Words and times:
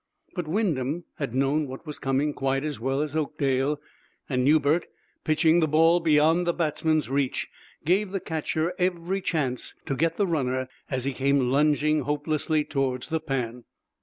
But 0.33 0.47
Wyndham 0.47 1.03
had 1.19 1.35
known 1.35 1.67
what 1.67 1.85
was 1.85 1.99
coming 1.99 2.33
quite 2.33 2.63
as 2.63 2.79
well 2.79 3.03
as 3.03 3.15
Oakdale, 3.15 3.79
and 4.27 4.43
Newbert, 4.43 4.87
pitching 5.23 5.59
the 5.59 5.67
ball 5.67 5.99
beyond 5.99 6.47
the 6.47 6.53
batsman's 6.55 7.07
reach, 7.07 7.47
gave 7.85 8.09
the 8.11 8.19
catcher 8.19 8.73
every 8.79 9.21
chance 9.21 9.75
to 9.85 9.95
get 9.95 10.17
the 10.17 10.25
runner 10.25 10.67
as 10.89 11.05
he 11.05 11.13
came 11.13 11.51
lunging 11.51 11.99
hopelessly 11.99 12.63
toward 12.63 13.03
the 13.03 13.19
pan. 13.19 13.63